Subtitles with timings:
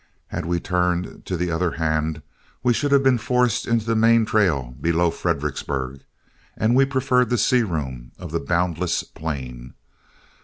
[0.29, 2.23] Had we turned to the other hand,
[2.63, 5.99] we should have been forced into the main trail below Fredericksburg,
[6.57, 9.75] and we preferred the sea room of the boundless plain.